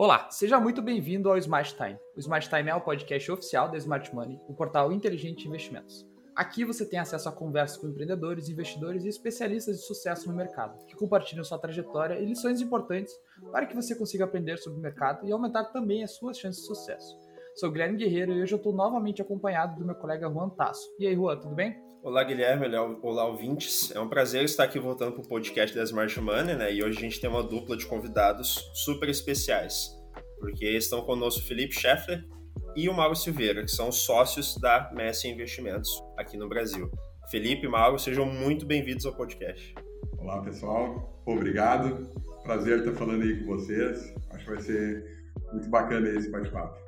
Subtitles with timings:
[0.00, 1.98] Olá, seja muito bem-vindo ao Smart Time.
[2.16, 6.06] O Smart Time é o podcast oficial da Smart Money, o portal inteligente de investimentos.
[6.34, 10.86] Aqui você tem acesso a conversas com empreendedores, investidores e especialistas de sucesso no mercado,
[10.86, 13.12] que compartilham sua trajetória e lições importantes
[13.52, 16.68] para que você consiga aprender sobre o mercado e aumentar também as suas chances de
[16.68, 17.18] sucesso.
[17.56, 20.88] Sou Guilherme Guerreiro e hoje eu estou novamente acompanhado do meu colega Juan Tasso.
[20.98, 21.89] E aí, Juan, tudo bem?
[22.02, 22.66] Olá, Guilherme.
[23.02, 23.94] Olá, ouvintes.
[23.94, 26.72] É um prazer estar aqui voltando para o podcast da Smart Money, né?
[26.72, 29.90] E hoje a gente tem uma dupla de convidados super especiais,
[30.38, 32.24] porque estão conosco o Felipe Scheffler
[32.74, 36.90] e o Mauro Silveira, que são sócios da Messi Investimentos aqui no Brasil.
[37.30, 39.74] Felipe e Mauro, sejam muito bem-vindos ao podcast.
[40.16, 41.22] Olá, pessoal.
[41.26, 42.08] Obrigado.
[42.42, 44.14] Prazer estar falando aí com vocês.
[44.30, 45.04] Acho que vai ser
[45.52, 46.78] muito bacana esse bate-papo.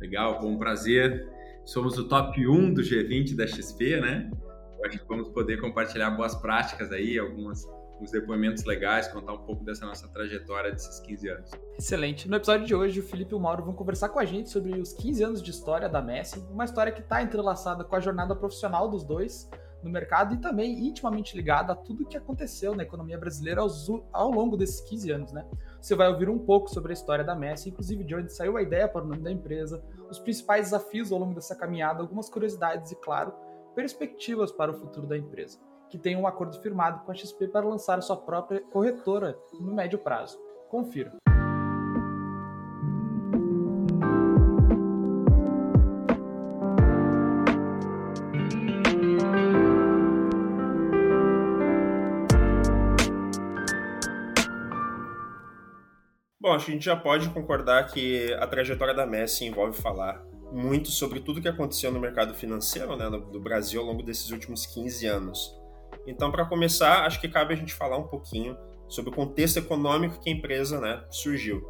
[0.00, 1.28] Legal, bom prazer.
[1.66, 4.30] Somos o top 1 do G20 da XP, né?
[4.78, 7.66] Hoje vamos poder compartilhar boas práticas aí, algumas
[7.96, 11.50] alguns depoimentos legais, contar um pouco dessa nossa trajetória desses 15 anos.
[11.78, 12.28] Excelente.
[12.28, 14.78] No episódio de hoje, o Felipe e o Mauro vão conversar com a gente sobre
[14.78, 18.36] os 15 anos de história da Messi, uma história que está entrelaçada com a jornada
[18.36, 19.48] profissional dos dois
[19.82, 23.62] no mercado e também intimamente ligada a tudo que aconteceu na economia brasileira
[24.12, 25.46] ao longo desses 15 anos, né?
[25.80, 28.62] Você vai ouvir um pouco sobre a história da Messi, inclusive de onde saiu a
[28.62, 32.90] ideia para o nome da empresa, os principais desafios ao longo dessa caminhada, algumas curiosidades
[32.90, 33.32] e, claro,
[33.76, 35.60] perspectivas para o futuro da empresa,
[35.90, 39.98] que tem um acordo firmado com a XP para lançar sua própria corretora no médio
[39.98, 40.38] prazo.
[40.70, 41.12] Confira.
[56.40, 60.24] Bom, acho que a gente já pode concordar que a trajetória da Messi envolve falar
[60.56, 64.64] muito sobre tudo que aconteceu no mercado financeiro né, do Brasil ao longo desses últimos
[64.64, 65.54] 15 anos.
[66.06, 68.56] Então, para começar, acho que cabe a gente falar um pouquinho
[68.88, 71.62] sobre o contexto econômico que a empresa né, surgiu.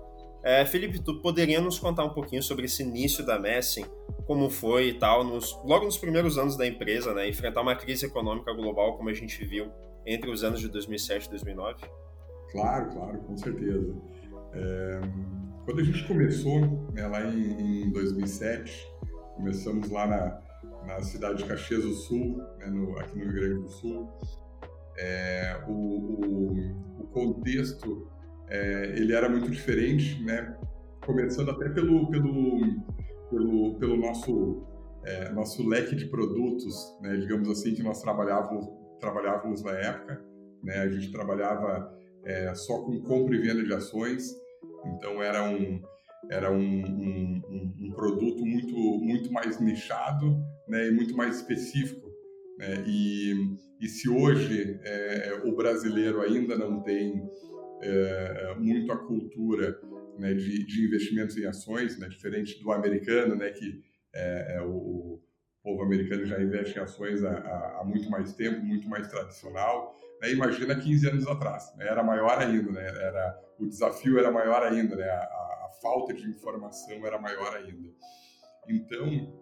[0.45, 3.85] É, Felipe, tu poderia nos contar um pouquinho sobre esse início da Messing,
[4.25, 8.07] como foi e tal, nos, logo nos primeiros anos da empresa, né, enfrentar uma crise
[8.07, 9.73] econômica global como a gente viu
[10.07, 11.85] entre os anos de 2007 e 2009?
[12.53, 13.97] Claro, claro, com certeza.
[14.53, 15.01] É,
[15.67, 16.61] quando a gente começou,
[16.93, 18.89] né, lá em, em, 2007,
[19.35, 23.63] começamos lá na, na cidade de Caxias do Sul, né, no, aqui no Rio Grande
[23.63, 24.09] do Sul.
[24.97, 28.09] É, o, o, o, contexto
[28.49, 30.57] é, ele era muito diferente, né?
[31.05, 32.61] Começando até pelo pelo
[33.29, 34.65] pelo, pelo nosso
[35.05, 37.17] é, nosso leque de produtos, né?
[37.17, 38.67] Digamos assim que nós trabalhávamos
[38.99, 40.25] trabalhávamos na época,
[40.63, 40.79] né?
[40.79, 41.93] A gente trabalhava
[42.25, 44.46] é, só com compra e venda de ações
[44.95, 45.81] então era um
[46.31, 50.37] era um, um, um, produto muito muito mais nichado
[50.69, 52.07] né, e muito mais específico.
[52.59, 52.85] Né?
[52.87, 53.35] E,
[53.81, 57.23] e se hoje é, o brasileiro ainda não tem
[57.83, 59.79] é, muito a cultura
[60.19, 63.83] né, de, de, investimentos em ações, né, diferente do americano, né, que
[64.15, 65.23] é, é o, o,
[65.63, 69.95] povo americano já investe em ações há, há, muito mais tempo, muito mais tradicional.
[70.23, 70.31] Né?
[70.31, 71.87] Imagina 15 anos atrás, né?
[71.89, 72.87] era maior ainda, né?
[72.87, 75.09] era, o desafio era maior ainda, né?
[75.09, 77.89] a, a, falta de informação era maior ainda.
[78.69, 79.33] Então,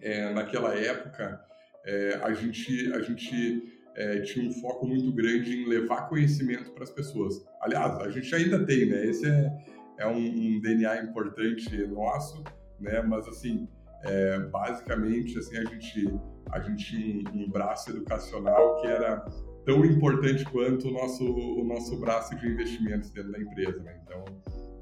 [0.00, 1.40] é, naquela época,
[1.84, 6.84] é, a gente, a gente é, tinha um foco muito grande em levar conhecimento para
[6.84, 7.44] as pessoas.
[7.60, 9.06] Aliás, a gente ainda tem, né?
[9.06, 9.50] Esse é,
[9.98, 12.42] é um, um DNA importante nosso,
[12.78, 13.02] né?
[13.02, 13.68] Mas assim,
[14.04, 16.20] é, basicamente, assim, a gente
[16.52, 19.24] a gente tinha um, um braço educacional que era
[19.64, 23.78] tão importante quanto o nosso, o nosso braço de investimentos dentro da empresa.
[23.80, 24.00] Né?
[24.04, 24.24] Então,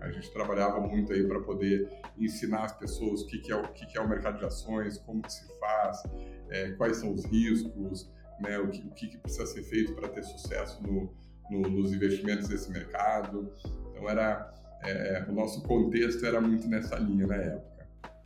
[0.00, 3.68] a gente trabalhava muito aí para poder ensinar as pessoas o que, que, é, o
[3.72, 6.02] que, que é o mercado de ações, como que se faz,
[6.50, 10.22] é, quais são os riscos, né, o, que, o que, precisa ser feito para ter
[10.22, 11.12] sucesso no,
[11.50, 13.52] no, nos investimentos desse mercado.
[13.90, 17.77] Então, era, é, o nosso contexto era muito nessa linha na época.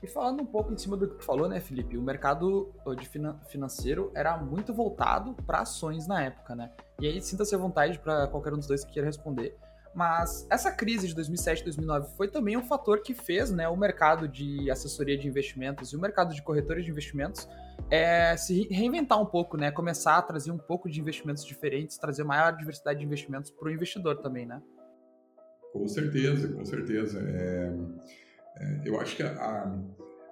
[0.03, 1.97] E falando um pouco em cima do que tu falou, né, Felipe?
[1.97, 3.09] O mercado de
[3.49, 6.73] financeiro era muito voltado para ações na época, né?
[7.01, 9.57] E aí sinta-se à vontade para qualquer um dos dois que queira responder.
[9.95, 14.27] Mas essa crise de 2007 2009 foi também um fator que fez né, o mercado
[14.27, 17.47] de assessoria de investimentos e o mercado de corretores de investimentos
[17.91, 19.71] é, se reinventar um pouco, né?
[19.71, 23.71] Começar a trazer um pouco de investimentos diferentes, trazer maior diversidade de investimentos para o
[23.71, 24.61] investidor também, né?
[25.73, 27.21] Com certeza, com certeza.
[27.21, 27.73] É
[28.63, 29.79] é, eu acho que a,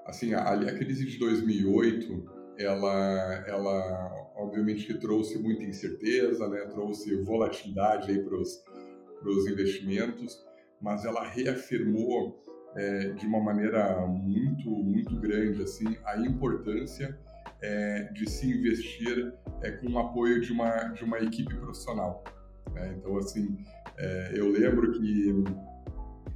[0.06, 6.60] assim, a, a crise de 2008, ela, ela obviamente que trouxe muita incerteza, né?
[6.66, 10.42] trouxe volatilidade para os investimentos,
[10.80, 12.42] mas ela reafirmou
[12.76, 17.18] é, de uma maneira muito, muito grande assim, a importância
[17.60, 22.24] é, de se investir é, com o apoio de uma, de uma equipe profissional.
[22.72, 22.94] Né?
[22.96, 23.58] Então, assim,
[23.98, 25.44] é, eu lembro que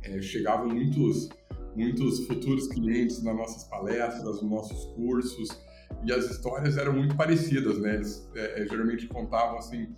[0.02, 1.28] é, chegavam muitos,
[1.76, 5.48] muitos futuros clientes nas nossas palestras, nos nossos cursos,
[6.04, 7.96] e as histórias eram muito parecidas, né?
[7.96, 9.88] Eles é, é geralmente contavam assim,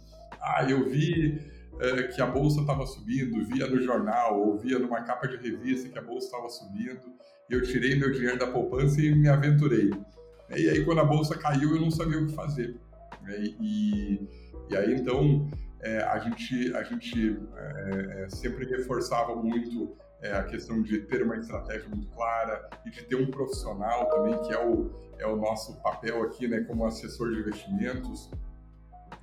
[0.41, 1.41] ah, eu vi
[1.81, 5.89] é, que a bolsa estava subindo, via no jornal, ou via numa capa de revista
[5.89, 7.01] que a bolsa estava subindo,
[7.51, 9.91] e eu tirei meu dinheiro da poupança e me aventurei.
[10.51, 12.77] E aí, quando a bolsa caiu, eu não sabia o que fazer.
[13.29, 14.29] E,
[14.71, 15.49] e aí, então,
[15.83, 21.23] é, a gente, a gente é, é, sempre reforçava muito é, a questão de ter
[21.23, 25.37] uma estratégia muito clara e de ter um profissional também, que é o, é o
[25.37, 28.31] nosso papel aqui, né, como assessor de investimentos,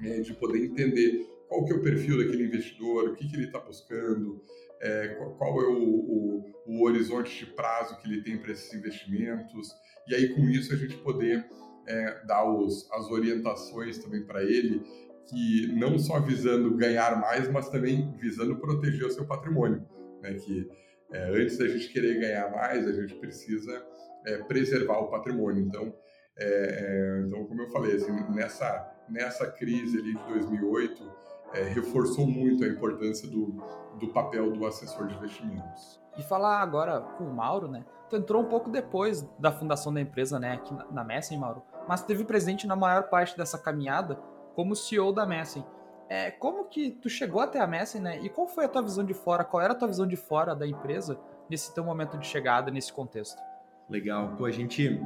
[0.04, 3.46] é, de poder entender qual que é o perfil daquele investidor, o que, que ele
[3.46, 4.42] está buscando,
[4.82, 8.74] é, qual, qual, é o, o, o, horizonte de prazo que ele tem para esses
[8.74, 9.74] investimentos,
[10.08, 11.46] e aí com isso a gente poder
[11.88, 14.82] é, dar os, as orientações também para ele,
[15.26, 19.86] que não só visando ganhar mais, mas também visando proteger o seu patrimônio,
[20.24, 20.34] né?
[20.34, 20.68] que
[21.12, 23.86] é, antes da gente querer ganhar mais, a gente precisa
[24.26, 25.64] é, preservar o patrimônio.
[25.64, 25.94] Então,
[26.38, 31.12] é, é, então como eu falei, assim, nessa, nessa crise ali de 2008,
[31.54, 33.64] é, reforçou muito a importância do,
[34.00, 36.02] do papel do assessor de investimentos.
[36.18, 37.86] E falar agora com o Mauro, né?
[38.10, 41.64] Tu entrou um pouco depois da fundação da empresa, né, aqui na, na Messen, Mauro,
[41.88, 44.16] mas teve presente na maior parte dessa caminhada
[44.56, 45.66] como CEO da Messen.
[46.10, 48.20] É, como que tu chegou até a Messen, né?
[48.22, 49.44] E qual foi a tua visão de fora?
[49.44, 51.20] Qual era a tua visão de fora da empresa
[51.50, 53.42] nesse teu momento de chegada, nesse contexto?
[53.90, 54.36] Legal.
[54.38, 55.02] Pô, a gente...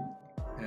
[0.59, 0.63] É,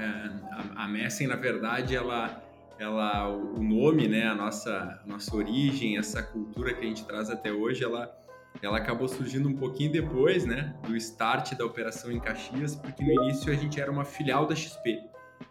[0.76, 2.42] a, a na verdade, ela
[2.80, 7.52] ela o nome, né, a nossa nossa origem, essa cultura que a gente traz até
[7.52, 8.16] hoje, ela
[8.62, 13.12] ela acabou surgindo um pouquinho depois, né, do start da operação em Caxias, porque no
[13.22, 14.98] início a gente era uma filial da XP,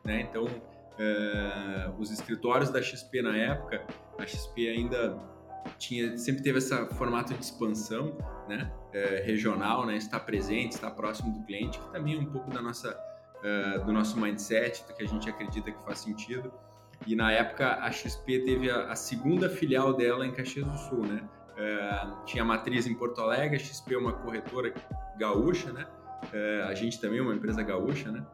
[0.03, 0.21] né?
[0.21, 0.47] Então,
[0.99, 3.85] uh, os escritórios da XP na época,
[4.17, 5.17] a XP ainda
[5.77, 8.17] tinha sempre teve esse formato de expansão,
[8.47, 12.51] né, uh, regional, né, estar presente, estar próximo do cliente, que também é um pouco
[12.51, 16.51] da nossa uh, do nosso mindset, do que a gente acredita que faz sentido.
[17.07, 21.05] E na época a XP teve a, a segunda filial dela em Caxias do Sul,
[21.05, 21.27] né?
[22.25, 24.73] Tinha matriz em Porto Alegre, a XP é uma corretora
[25.17, 25.85] gaúcha, né?
[26.65, 28.25] A gente também é uma empresa gaúcha, né?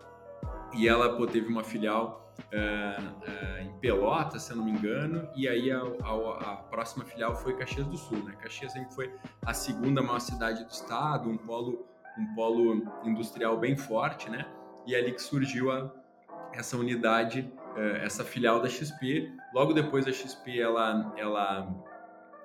[0.75, 5.47] E ela pô, teve uma filial uh, em Pelotas, se eu não me engano, e
[5.47, 8.33] aí a, a, a, próxima filial foi Caxias do Sul, né?
[8.41, 9.13] Caxias sempre foi
[9.45, 11.85] a segunda maior cidade do estado, um polo,
[12.17, 14.45] um polo industrial bem forte, né?
[14.85, 15.91] E é ali que surgiu a,
[16.53, 19.31] essa unidade é, essa filial da XP.
[19.53, 21.67] Logo depois a XP ela, ela,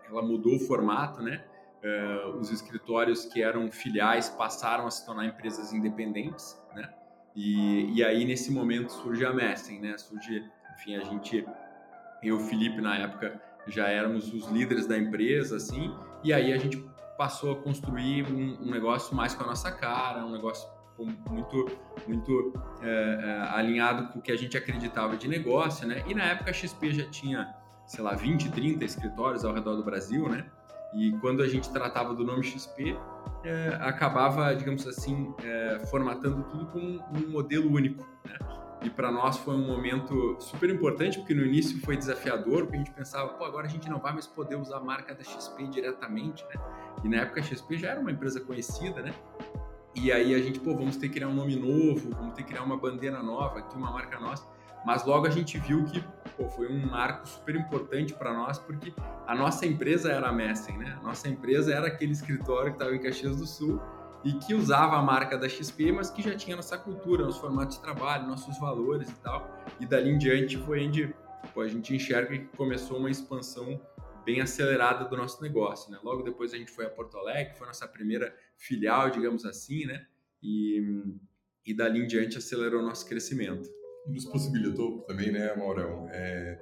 [0.08, 1.44] ela mudou o formato, né?
[1.82, 6.92] Uh, os escritórios que eram filiais passaram a se tornar empresas independentes, né?
[7.34, 9.96] E, e aí nesse momento surge a Messen, né?
[9.98, 10.44] Surge,
[10.74, 11.46] enfim, a gente, eu
[12.22, 15.94] e o Felipe na época já éramos os líderes da empresa, assim,
[16.24, 16.84] e aí a gente
[17.16, 20.68] passou a construir um, um negócio mais com a nossa cara, um negócio
[21.28, 21.66] muito,
[22.06, 26.02] muito é, alinhado com o que a gente acreditava de negócio, né?
[26.06, 27.54] E na época a XP já tinha,
[27.86, 30.46] sei lá, 20, 30 escritórios ao redor do Brasil, né?
[30.94, 32.96] E quando a gente tratava do nome XP,
[33.44, 38.38] é, acabava, digamos assim, é, formatando tudo com um modelo único, né?
[38.82, 42.78] E para nós foi um momento super importante, porque no início foi desafiador, porque a
[42.78, 45.66] gente pensava, pô, agora a gente não vai mais poder usar a marca da XP
[45.66, 46.54] diretamente, né?
[47.04, 49.12] E na época a XP já era uma empresa conhecida, né?
[49.94, 52.48] E aí a gente, pô, vamos ter que criar um nome novo, vamos ter que
[52.48, 54.46] criar uma bandeira nova, aqui uma marca nossa.
[54.84, 56.02] Mas logo a gente viu que
[56.36, 58.92] pô, foi um marco super importante para nós, porque
[59.26, 60.96] a nossa empresa era a Messen, né?
[61.00, 63.80] A nossa empresa era aquele escritório que estava em Caxias do Sul
[64.24, 67.76] e que usava a marca da XP, mas que já tinha nossa cultura, nosso formato
[67.76, 69.50] de trabalho, nossos valores e tal.
[69.78, 71.14] E dali em diante foi onde
[71.54, 73.80] pô, a gente enxerga que começou uma expansão
[74.24, 75.98] bem acelerada do nosso negócio, né?
[76.02, 80.06] Logo depois a gente foi a Porto Alegre, foi nossa primeira filial, digamos assim, né?
[80.42, 81.02] E,
[81.66, 83.68] e dali em diante acelerou o nosso crescimento.
[84.06, 86.58] E nos possibilitou também, né, Maurão, é,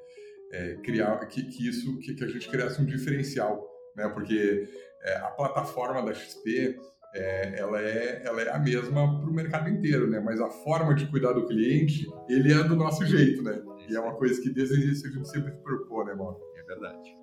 [0.53, 3.67] é, criar que, que isso que, que, a gente criasse um diferencial,
[3.97, 4.09] né?
[4.09, 4.69] Porque
[5.03, 6.77] é, a plataforma da XP
[7.15, 10.21] é, ela, é, ela é a mesma para o mercado inteiro, né?
[10.21, 13.63] Mas a forma de cuidar do cliente, ele é do nosso jeito, né?
[13.89, 16.39] E é uma coisa que desde o início a gente sempre se propôs, né, Mauro?
[16.57, 17.17] É verdade.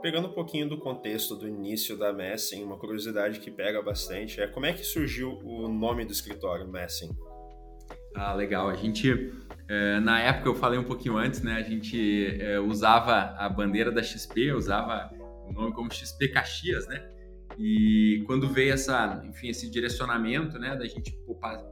[0.00, 4.48] Pegando um pouquinho do contexto do início da Messing, uma curiosidade que pega bastante é
[4.48, 7.10] como é que surgiu o nome do escritório Messing?
[8.14, 8.68] Ah, legal.
[8.68, 9.32] A gente,
[10.02, 11.54] na época, eu falei um pouquinho antes, né?
[11.54, 15.10] A gente é, usava a bandeira da XP, usava
[15.48, 17.08] o nome como XP Caxias, né?
[17.58, 21.14] E quando veio essa, enfim, esse direcionamento, né, da gente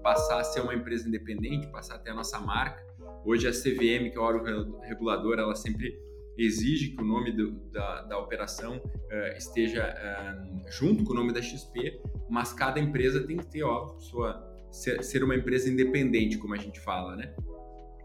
[0.03, 2.85] passar a ser uma empresa independente, passar a ter a nossa marca,
[3.25, 5.99] hoje a CVM, que é o órgão regulador, ela sempre
[6.37, 11.33] exige que o nome do, da, da, operação uh, esteja uh, junto com o nome
[11.33, 16.39] da XP, mas cada empresa tem que ter, óbvio, sua, ser, ser uma empresa independente,
[16.39, 17.35] como a gente fala, né?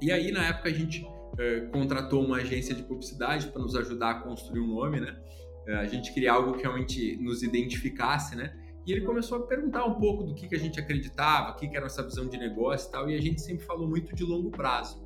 [0.01, 4.11] E aí, na época, a gente uh, contratou uma agência de publicidade para nos ajudar
[4.11, 5.15] a construir um nome, né?
[5.67, 8.55] a gente queria algo que realmente nos identificasse, né?
[8.85, 11.67] E ele começou a perguntar um pouco do que, que a gente acreditava, o que,
[11.67, 14.23] que era nossa visão de negócio e tal, e a gente sempre falou muito de
[14.23, 15.03] longo prazo.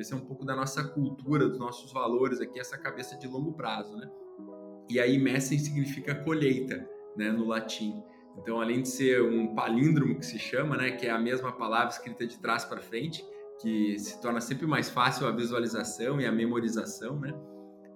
[0.00, 3.52] Esse é um pouco da nossa cultura, dos nossos valores aqui, essa cabeça de longo
[3.52, 4.10] prazo, né?
[4.88, 8.02] E aí Messen significa colheita, né, no latim.
[8.38, 11.90] Então, além de ser um palíndromo que se chama, né, que é a mesma palavra
[11.90, 13.22] escrita de trás para frente,
[13.60, 17.32] que se torna sempre mais fácil a visualização e a memorização, né?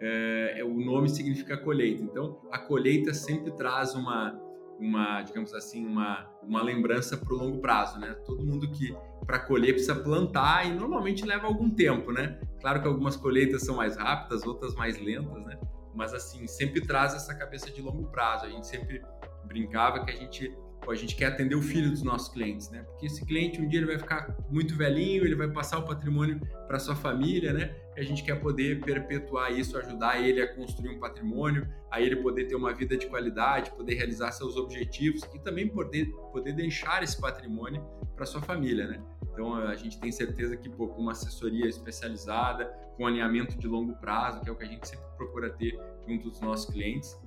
[0.00, 2.02] É, o nome significa colheita.
[2.02, 4.38] Então, a colheita sempre traz uma
[4.78, 8.14] uma, digamos assim, uma, uma lembrança para o longo prazo, né?
[8.26, 8.94] Todo mundo que
[9.26, 12.38] para colher precisa plantar e normalmente leva algum tempo, né?
[12.60, 15.58] Claro que algumas colheitas são mais rápidas, outras mais lentas, né?
[15.94, 18.46] Mas assim, sempre traz essa cabeça de longo prazo.
[18.46, 19.02] A gente sempre
[19.46, 20.52] brincava que a gente
[20.84, 22.82] Pô, a gente quer atender o filho dos nossos clientes, né?
[22.82, 26.38] Porque esse cliente um dia ele vai ficar muito velhinho, ele vai passar o patrimônio
[26.66, 27.74] para sua família, né?
[27.96, 32.16] E a gente quer poder perpetuar isso, ajudar ele a construir um patrimônio, a ele
[32.16, 37.02] poder ter uma vida de qualidade, poder realizar seus objetivos e também poder, poder deixar
[37.02, 37.82] esse patrimônio
[38.14, 39.02] para sua família, né?
[39.32, 43.94] Então a gente tem certeza que pô, com uma assessoria especializada, com alinhamento de longo
[43.94, 47.18] prazo, que é o que a gente sempre procura ter junto dos nossos clientes,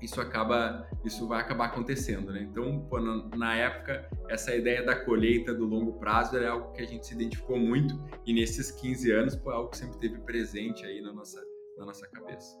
[0.00, 2.42] isso acaba, isso vai acabar acontecendo, né?
[2.42, 6.82] Então, pô, na, na, época, essa ideia da colheita do longo prazo era algo que
[6.82, 7.94] a gente se identificou muito
[8.26, 11.42] e nesses 15 anos, pô, é algo que sempre teve presente aí na nossa,
[11.78, 12.58] na nossa cabeça.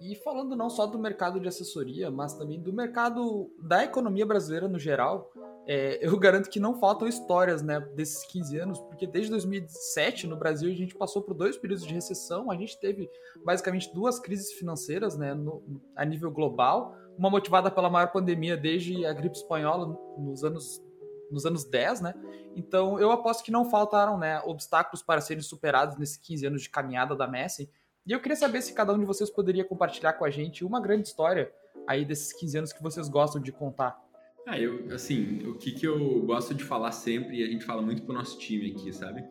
[0.00, 4.68] E falando não só do mercado de assessoria, mas também do mercado da economia brasileira
[4.68, 5.32] no geral,
[5.66, 10.36] é, eu garanto que não faltam histórias né, desses 15 anos, porque desde 2007 no
[10.36, 13.10] Brasil a gente passou por dois períodos de recessão, a gente teve
[13.44, 15.62] basicamente duas crises financeiras né, no,
[15.94, 20.82] a nível global, uma motivada pela maior pandemia desde a gripe espanhola nos anos,
[21.30, 22.14] nos anos 10, né?
[22.54, 26.70] Então eu aposto que não faltaram né, obstáculos para serem superados nesses 15 anos de
[26.70, 27.70] caminhada da Messi.
[28.06, 30.80] E eu queria saber se cada um de vocês poderia compartilhar com a gente uma
[30.80, 31.50] grande história
[31.86, 33.98] aí desses 15 anos que vocês gostam de contar.
[34.48, 37.82] Ah, eu, assim, o que, que eu gosto de falar sempre, e a gente fala
[37.82, 39.24] muito pro nosso time aqui, sabe?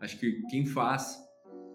[0.00, 1.22] Acho que quem faz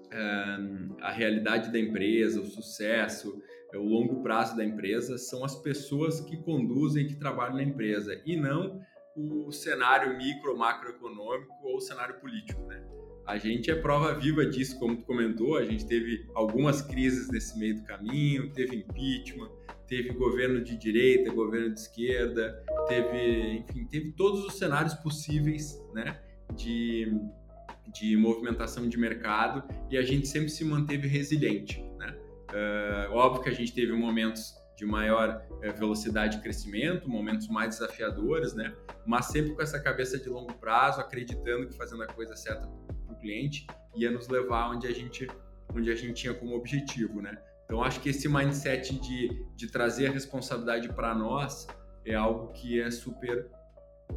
[0.07, 3.39] uh, a realidade da empresa, o sucesso,
[3.71, 8.19] é, o longo prazo da empresa, são as pessoas que conduzem, que trabalham na empresa,
[8.25, 8.81] e não
[9.15, 12.83] o cenário micro, macroeconômico ou o cenário político, né?
[13.27, 17.57] A gente é prova viva disso, como tu comentou, a gente teve algumas crises nesse
[17.59, 19.51] meio do caminho, teve impeachment,
[19.88, 26.19] teve governo de direita, governo de esquerda, teve, enfim, teve todos os cenários possíveis, né,
[26.55, 27.13] de,
[27.93, 32.15] de movimentação de mercado e a gente sempre se manteve resiliente, né.
[32.51, 37.77] Uh, óbvio que a gente teve momentos de maior uh, velocidade de crescimento, momentos mais
[37.77, 42.35] desafiadores, né, mas sempre com essa cabeça de longo prazo, acreditando que fazendo a coisa
[42.35, 45.27] certa para o cliente ia nos levar onde a gente
[45.73, 47.38] onde a gente tinha como objetivo, né.
[47.71, 51.65] Então, acho que esse mindset de, de trazer a responsabilidade para nós
[52.05, 53.48] é algo que é super,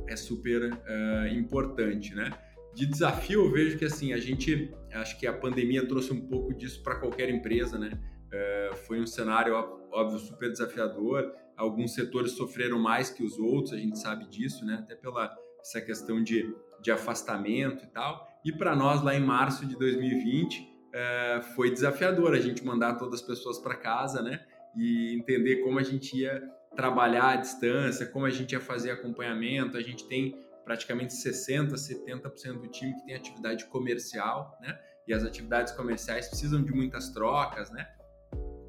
[0.09, 2.31] é super uh, importante, né?
[2.75, 6.53] De desafio, eu vejo que assim, a gente, acho que a pandemia trouxe um pouco
[6.53, 7.91] disso para qualquer empresa, né?
[8.27, 9.55] Uh, foi um cenário,
[9.93, 11.33] óbvio, super desafiador.
[11.57, 14.79] Alguns setores sofreram mais que os outros, a gente sabe disso, né?
[14.83, 18.29] Até pela essa questão de, de afastamento e tal.
[18.45, 23.21] E para nós, lá em março de 2020, é, foi desafiador a gente mandar todas
[23.21, 24.45] as pessoas para casa, né?
[24.77, 26.43] E entender como a gente ia
[26.75, 29.77] trabalhar à distância, como a gente ia fazer acompanhamento.
[29.77, 34.79] A gente tem praticamente 60, 70% do time que tem atividade comercial, né?
[35.07, 37.87] E as atividades comerciais precisam de muitas trocas, né?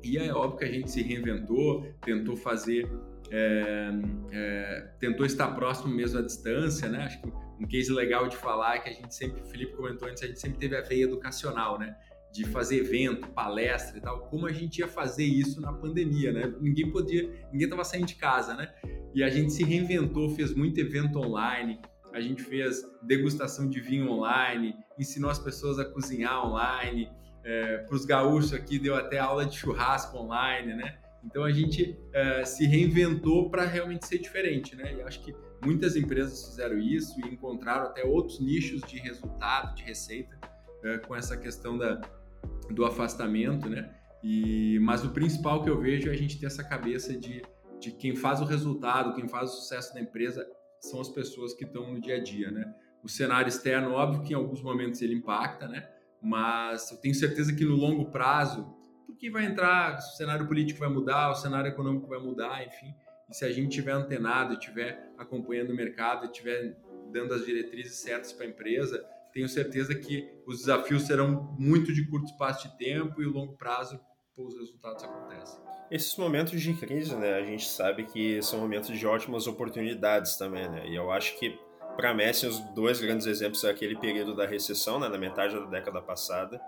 [0.04, 2.88] E é óbvio que a gente se reinventou, tentou fazer,
[3.32, 3.90] é,
[4.32, 7.06] é, tentou estar próximo mesmo à distância, né?
[7.06, 7.28] Acho que
[7.60, 10.28] um case legal de falar é que a gente sempre, o Felipe comentou antes, a
[10.28, 11.96] gente sempre teve a veia educacional, né?
[12.36, 16.54] De fazer evento, palestra e tal, como a gente ia fazer isso na pandemia, né?
[16.60, 18.74] Ninguém podia, ninguém estava saindo de casa, né?
[19.14, 21.80] E a gente se reinventou, fez muito evento online,
[22.12, 27.10] a gente fez degustação de vinho online, ensinou as pessoas a cozinhar online,
[27.46, 30.98] é, para os gaúchos aqui deu até aula de churrasco online, né?
[31.24, 34.94] Então a gente é, se reinventou para realmente ser diferente, né?
[34.94, 39.84] E acho que muitas empresas fizeram isso e encontraram até outros nichos de resultado, de
[39.84, 40.38] receita,
[40.84, 42.02] é, com essa questão da,
[42.70, 43.94] do afastamento, né?
[44.24, 47.44] E, mas o principal que eu vejo é a gente ter essa cabeça de,
[47.80, 50.46] de quem faz o resultado, quem faz o sucesso da empresa
[50.80, 52.74] são as pessoas que estão no dia a dia, né?
[53.04, 55.88] O cenário externo, óbvio que em alguns momentos ele impacta, né?
[56.22, 58.76] Mas eu tenho certeza que no longo prazo
[59.16, 62.94] porque vai entrar, o cenário político vai mudar, o cenário econômico vai mudar, enfim.
[63.30, 66.78] E se a gente tiver antenado, tiver acompanhando o mercado, tiver
[67.12, 72.10] dando as diretrizes certas para a empresa, tenho certeza que os desafios serão muito de
[72.10, 74.00] curto espaço de tempo e o longo prazo
[74.38, 75.60] os resultados acontecem.
[75.92, 80.70] Esses momentos de crise, né, a gente sabe que são momentos de ótimas oportunidades também,
[80.70, 80.88] né?
[80.88, 81.58] E eu acho que
[81.98, 85.66] para Messi os dois grandes exemplos são aquele período da recessão, né, na metade da
[85.66, 86.60] década passada,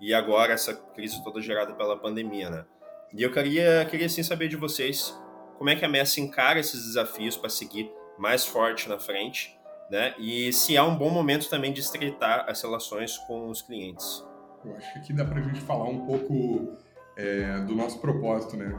[0.00, 2.64] e agora essa crise toda gerada pela pandemia, né?
[3.12, 5.12] E eu queria, queria sim saber de vocês
[5.58, 9.56] como é que a Messi encara esses desafios para seguir mais forte na frente,
[9.90, 10.14] né?
[10.18, 14.24] E se há um bom momento também de estreitar as relações com os clientes.
[14.64, 16.76] Eu acho que aqui dá para a gente falar um pouco
[17.16, 18.78] é, do nosso propósito, né?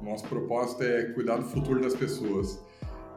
[0.00, 2.62] O nosso propósito é cuidar do futuro das pessoas.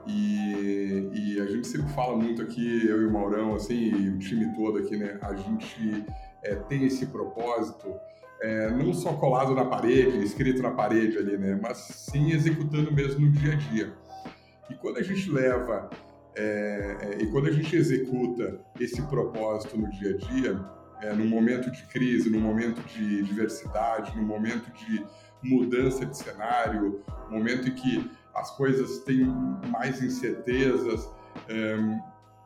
[0.08, 4.17] E, e, a gente sempre fala muito aqui, eu e o Maurão, assim, e o
[4.17, 5.20] time todo aqui, né?
[5.22, 6.06] A gente
[6.44, 7.94] é, tem esse propósito
[8.41, 11.60] é, não só colado na parede, escrito na parede ali, né?
[11.62, 13.94] Mas sim executando mesmo no dia a dia.
[14.70, 15.89] E quando a gente leva
[16.38, 20.60] é, é, e quando a gente executa esse propósito no dia a dia,
[21.01, 25.03] é, num momento de crise, num momento de diversidade, num momento de
[25.41, 29.25] mudança de cenário, momento em que as coisas têm
[29.70, 31.10] mais incertezas,
[31.50, 32.00] é,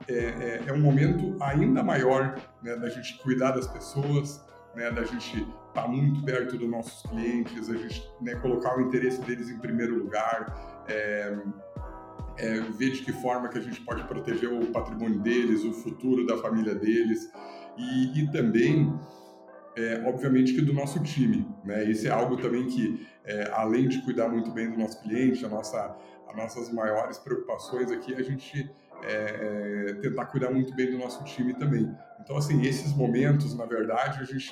[0.08, 4.42] é, é um momento ainda maior né, da gente cuidar das pessoas,
[4.74, 8.82] né, da gente estar tá muito perto dos nossos clientes, a gente né, colocar o
[8.82, 11.38] interesse deles em primeiro lugar, é,
[12.42, 16.26] é, ver de que forma que a gente pode proteger o patrimônio deles, o futuro
[16.26, 17.32] da família deles
[17.78, 19.00] e, e também,
[19.78, 21.48] é, obviamente, que do nosso time.
[21.64, 21.84] Né?
[21.84, 25.50] Isso é algo também que, é, além de cuidar muito bem do nosso cliente, a
[25.50, 25.96] nossa,
[26.28, 28.70] as nossas maiores preocupações aqui, a gente
[29.04, 31.96] é, é, tentar cuidar muito bem do nosso time também.
[32.20, 34.52] Então, assim, esses momentos, na verdade, a gente,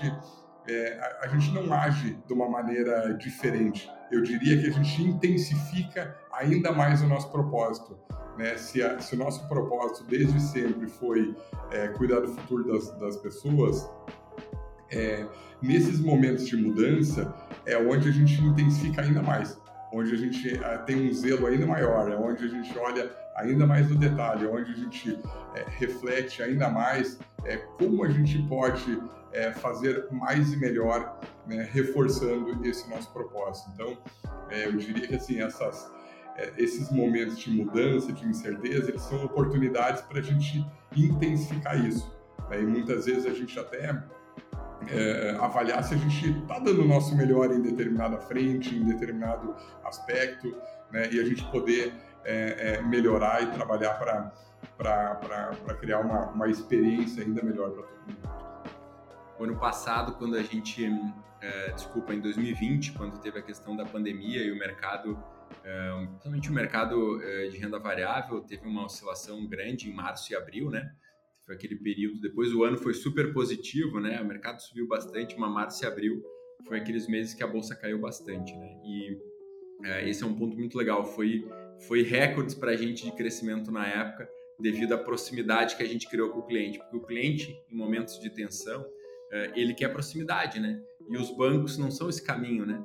[0.67, 3.89] é, a, a, gente não age de uma maneira diferente.
[4.12, 7.98] Eu diria que a gente intensifica ainda mais o nosso propósito.
[8.38, 8.58] Né?
[8.58, 11.36] Se, a, se o nosso propósito desde sempre foi
[11.72, 13.90] é, cuidar do futuro das, das pessoas,
[14.92, 15.25] é,
[15.62, 17.33] nesses momentos de mudança
[17.66, 19.60] é onde a gente intensifica ainda mais,
[19.92, 23.66] onde a gente é, tem um zelo ainda maior, é onde a gente olha ainda
[23.66, 25.20] mais no detalhe, onde a gente
[25.56, 31.68] é, reflete ainda mais é, como a gente pode é, fazer mais e melhor, né,
[31.72, 33.70] reforçando esse nosso propósito.
[33.74, 33.98] Então,
[34.50, 35.92] é, eu diria que assim essas
[36.40, 42.18] é, esses momentos de mudança, de incerteza, eles são oportunidades para a gente intensificar isso.
[42.50, 42.62] Né?
[42.62, 44.02] E muitas vezes a gente até
[44.87, 49.55] é, avaliar se a gente está dando o nosso melhor em determinada frente, em determinado
[49.83, 50.55] aspecto,
[50.92, 51.09] né?
[51.11, 57.42] e a gente poder é, é, melhorar e trabalhar para criar uma, uma experiência ainda
[57.44, 58.29] melhor para todo mundo.
[59.37, 60.85] O ano passado, quando a gente,
[61.42, 65.18] é, desculpa, em 2020, quando teve a questão da pandemia e o mercado
[66.09, 70.70] principalmente o mercado eh, de renda variável teve uma oscilação grande em março e abril,
[70.70, 70.92] né?
[71.50, 74.22] Foi aquele período, depois o ano foi super positivo, né?
[74.22, 76.24] O mercado subiu bastante, mas março e abril
[76.68, 78.70] foi aqueles meses que a bolsa caiu bastante, né?
[78.85, 79.18] E
[79.83, 81.44] é, esse é um ponto muito legal, foi,
[81.88, 86.07] foi recordes para a gente de crescimento na época, devido à proximidade que a gente
[86.07, 88.85] criou com o cliente, porque o cliente, em momentos de tensão,
[89.31, 90.79] é, ele quer proximidade, né?
[91.09, 92.79] E os bancos não são esse caminho, né?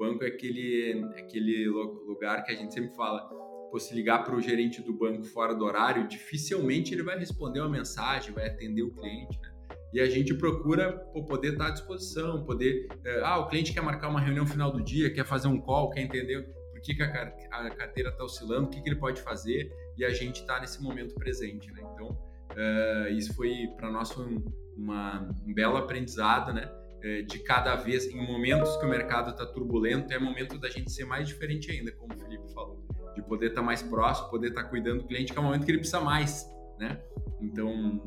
[0.00, 3.28] banco é aquele, aquele lugar que a gente sempre fala,
[3.70, 7.60] pô, se ligar para o gerente do banco fora do horário, dificilmente ele vai responder
[7.60, 9.50] uma mensagem, vai atender o cliente, né?
[9.92, 12.86] E a gente procura pô, poder estar à disposição, poder...
[13.04, 15.90] É, ah, o cliente quer marcar uma reunião final do dia, quer fazer um call,
[15.90, 19.70] quer entender por que, que a, carteira está oscilando, o que, que ele pode fazer,
[19.98, 21.82] e a gente está nesse momento presente, né?
[21.92, 24.44] Então, uh, isso foi para nós foi um,
[24.76, 26.70] uma, um belo aprendizado, né?
[27.02, 30.92] É, de cada vez, em momentos que o mercado está turbulento, é momento da gente
[30.92, 34.48] ser mais diferente ainda, como o Felipe falou, de poder estar tá mais próximo, poder
[34.48, 37.00] estar tá cuidando do cliente, que é o momento que ele precisa mais, né?
[37.40, 38.00] Então,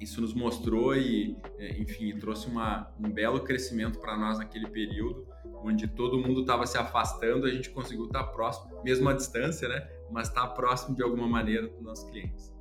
[0.00, 5.26] isso nos mostrou e, é, enfim, trouxe uma, um belo crescimento para nós naquele período,
[5.62, 9.68] onde todo mundo estava se afastando, a gente conseguiu estar tá próximo, mesmo à distância,
[9.68, 9.88] né?
[10.10, 12.52] Mas estar próximo de alguma maneira dos nossos clientes.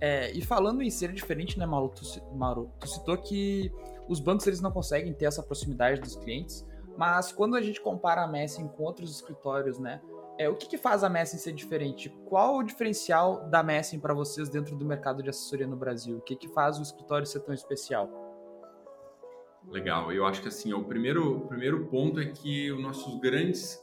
[0.00, 1.92] É, e falando em ser diferente, né, Mauro?
[1.94, 3.72] Tu, Mauro, tu citou que
[4.08, 8.22] os bancos eles não conseguem ter essa proximidade dos clientes, mas quando a gente compara
[8.22, 10.00] a Messing com outros escritórios, né?
[10.42, 12.08] É, o que, que faz a Messing ser diferente?
[12.24, 16.16] Qual o diferencial da Messing para vocês dentro do mercado de assessoria no Brasil?
[16.16, 18.10] O que, que faz o escritório ser tão especial?
[19.68, 23.76] Legal, eu acho que assim, o primeiro, primeiro ponto é que os nossos grandes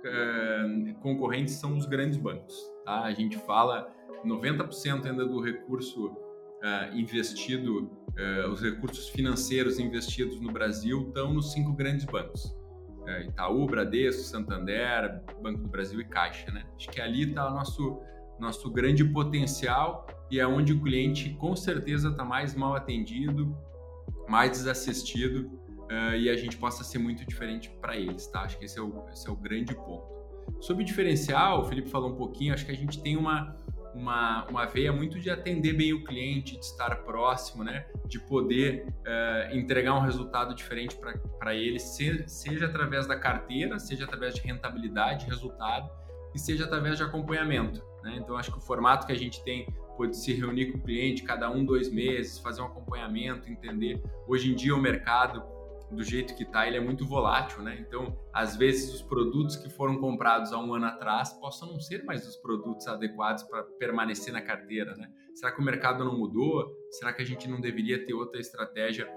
[0.00, 2.56] uh, concorrentes são os grandes bancos.
[2.86, 3.02] Tá?
[3.02, 3.94] A gente fala
[4.24, 11.52] 90% ainda do recurso uh, investido, uh, os recursos financeiros investidos no Brasil estão nos
[11.52, 12.57] cinco grandes bancos.
[13.08, 16.64] É, Itaú, Bradesco, Santander, Banco do Brasil e Caixa, né?
[16.76, 18.00] Acho que ali está o nosso,
[18.38, 23.56] nosso grande potencial e é onde o cliente com certeza está mais mal atendido,
[24.28, 25.50] mais desassistido
[25.90, 28.42] uh, e a gente possa ser muito diferente para eles, tá?
[28.42, 30.06] Acho que esse é, o, esse é o grande ponto.
[30.60, 33.56] Sobre diferencial, o Felipe falou um pouquinho, acho que a gente tem uma,
[33.98, 37.86] uma, uma veia muito de atender bem o cliente, de estar próximo, né?
[38.06, 40.96] De poder uh, entregar um resultado diferente
[41.38, 45.90] para ele, seja através da carteira, seja através de rentabilidade, resultado,
[46.32, 47.82] e seja através de acompanhamento.
[48.02, 48.16] Né?
[48.18, 51.24] Então, acho que o formato que a gente tem pode se reunir com o cliente
[51.24, 54.00] cada um, dois meses, fazer um acompanhamento, entender.
[54.28, 55.42] Hoje em dia, o mercado
[55.90, 57.78] do jeito que está, ele é muito volátil, né?
[57.80, 62.04] Então, às vezes, os produtos que foram comprados há um ano atrás possam não ser
[62.04, 65.10] mais os produtos adequados para permanecer na carteira, né?
[65.34, 66.70] Será que o mercado não mudou?
[66.90, 69.08] Será que a gente não deveria ter outra estratégia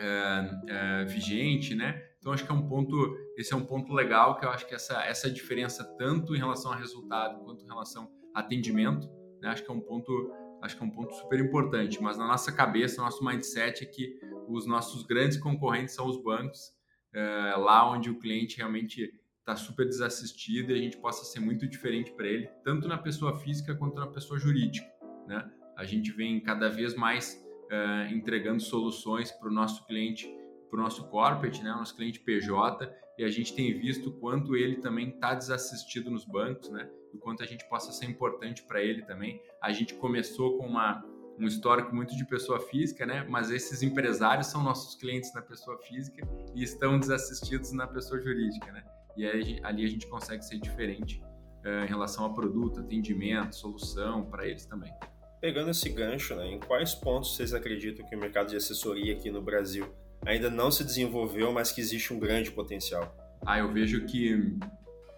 [0.00, 2.02] é, é, vigente, né?
[2.18, 4.74] Então, acho que é um ponto, esse é um ponto legal que eu acho que
[4.74, 9.08] essa, essa diferença tanto em relação a resultado quanto em relação a atendimento,
[9.40, 9.50] né?
[9.50, 12.00] Acho que é um ponto, acho que é um ponto super importante.
[12.00, 16.72] Mas na nossa cabeça, nosso mindset é que os nossos grandes concorrentes são os bancos,
[17.12, 21.66] é, lá onde o cliente realmente está super desassistido e a gente possa ser muito
[21.66, 24.86] diferente para ele, tanto na pessoa física quanto na pessoa jurídica.
[25.26, 25.50] Né?
[25.76, 30.32] A gente vem cada vez mais é, entregando soluções para o nosso cliente,
[30.70, 31.70] para o nosso corporate, né?
[31.70, 36.70] nosso cliente PJ, e a gente tem visto quanto ele também está desassistido nos bancos,
[36.70, 36.88] né?
[37.12, 39.40] e o quanto a gente possa ser importante para ele também.
[39.60, 41.04] A gente começou com uma
[41.38, 43.26] um histórico muito de pessoa física, né?
[43.28, 48.70] Mas esses empresários são nossos clientes na pessoa física e estão desassistidos na pessoa jurídica,
[48.70, 48.84] né?
[49.16, 51.22] E aí, ali a gente consegue ser diferente
[51.64, 54.92] uh, em relação a produto, atendimento, solução para eles também.
[55.40, 59.30] Pegando esse gancho, né, em quais pontos vocês acreditam que o mercado de assessoria aqui
[59.30, 59.92] no Brasil
[60.26, 63.16] ainda não se desenvolveu, mas que existe um grande potencial?
[63.44, 64.58] Ah, eu vejo que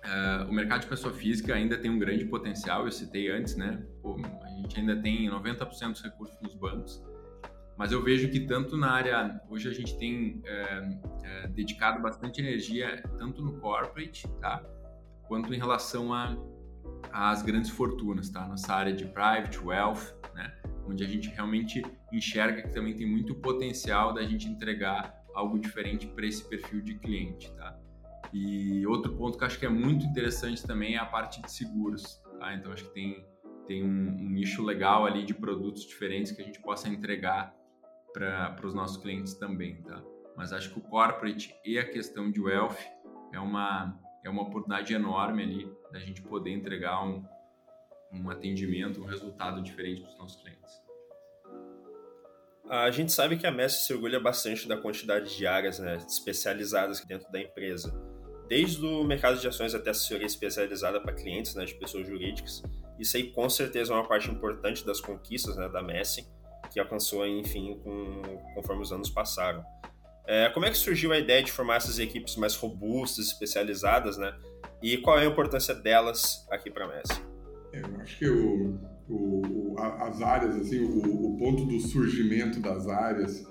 [0.05, 3.83] Uh, o mercado de pessoa física ainda tem um grande potencial, eu citei antes, né?
[4.03, 7.03] Pô, a gente ainda tem 90% dos recursos nos bancos,
[7.75, 12.40] mas eu vejo que tanto na área, hoje a gente tem é, é, dedicado bastante
[12.40, 14.62] energia tanto no corporate, tá?
[15.27, 16.11] Quanto em relação
[17.11, 18.47] às grandes fortunas, tá?
[18.47, 20.55] Nossa área de private wealth, né?
[20.87, 26.07] Onde a gente realmente enxerga que também tem muito potencial da gente entregar algo diferente
[26.07, 27.79] para esse perfil de cliente, tá?
[28.33, 32.20] E outro ponto que acho que é muito interessante também é a parte de seguros.
[32.40, 32.53] Tá?
[32.53, 33.25] Então acho que tem,
[33.64, 37.55] tem um, um nicho legal ali de produtos diferentes que a gente possa entregar
[38.12, 39.81] para os nossos clientes também.
[39.83, 40.03] Tá?
[40.37, 42.77] Mas acho que o corporate e a questão de wealth
[43.33, 47.25] é uma, é uma oportunidade enorme ali da gente poder entregar um,
[48.14, 50.83] um atendimento, um resultado diferente para os nossos clientes.
[52.68, 57.05] A gente sabe que a Messi se orgulha bastante da quantidade de áreas né, especializadas
[57.05, 57.92] dentro da empresa
[58.48, 62.62] desde o mercado de ações até assessoria especializada para clientes, né, de pessoas jurídicas.
[62.98, 66.29] Isso aí com certeza é uma parte importante das conquistas né, da Messi,
[66.70, 68.22] que alcançou, enfim, com,
[68.55, 69.64] conforme os anos passaram.
[70.27, 74.35] É, como é que surgiu a ideia de formar essas equipes mais robustas, especializadas, né?
[74.83, 77.34] E qual é a importância delas aqui para a Messi?
[77.74, 82.87] É, eu acho que o, o, as áreas, assim, o, o, ponto do surgimento das
[82.87, 83.44] áreas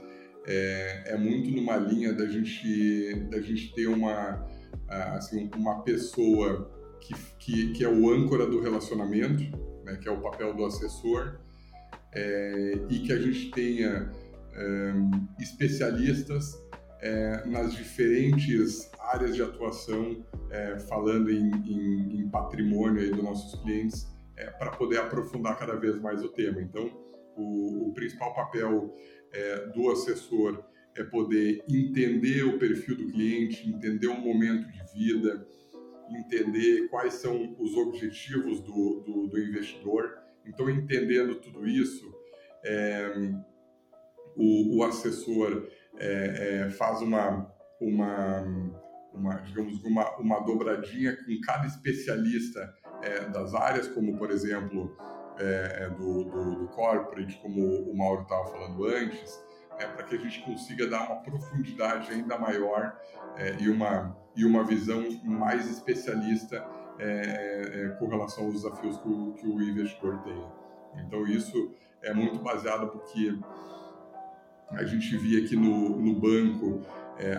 [0.47, 4.47] é, é muito numa linha da gente, da gente ter uma
[4.87, 9.43] assim, uma pessoa que, que, que, é o âncora do relacionamento,
[9.83, 11.39] né, que é o papel do assessor,
[12.13, 14.11] é, e que a gente tenha
[14.53, 14.93] é,
[15.39, 16.53] especialistas
[17.01, 24.07] é, nas diferentes áreas de atuação, é, falando em, em, em, patrimônio dos nossos clientes,
[24.43, 26.61] é, para poder aprofundar cada vez mais o tema.
[26.61, 26.85] Então,
[27.35, 28.93] o, o principal papel
[29.31, 30.63] é, do assessor
[30.95, 35.47] é poder entender o perfil do cliente, entender o momento de vida,
[36.11, 40.17] entender quais são os objetivos do, do, do investidor.
[40.45, 42.13] Então, entendendo tudo isso,
[42.63, 43.11] é,
[44.35, 47.51] o, o, assessor é, é, faz uma,
[47.81, 48.41] uma,
[49.13, 52.71] uma, digamos, uma, uma dobradinha com cada especialista
[53.03, 54.95] é, das áreas, como, por exemplo,
[55.37, 59.43] é, é, do, do, do corporate, como o Mauro estava falando antes,
[59.79, 62.95] é, para que a gente consiga dar uma profundidade ainda maior
[63.37, 66.63] é, e, uma, e uma visão mais especialista
[66.99, 70.45] é, com relação aos desafios que o, que o investidor tem.
[71.03, 73.35] Então, isso é muito baseado porque
[74.69, 76.81] a gente via que no, no banco